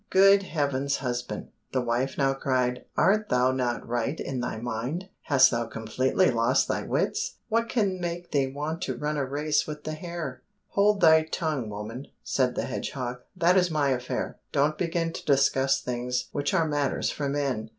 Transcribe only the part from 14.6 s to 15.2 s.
begin